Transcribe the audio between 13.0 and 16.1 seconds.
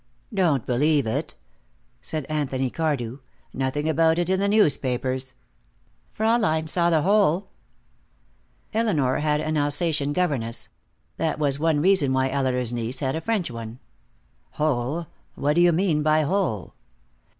had a French one. "Hole? What do you mean